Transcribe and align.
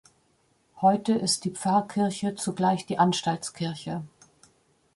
Heute 0.77 1.13
ist 1.13 1.45
die 1.45 1.51
Pfarrkirche 1.51 2.33
zugleich 2.33 2.87
die 2.87 2.97
Anstaltskirche. 2.97 4.01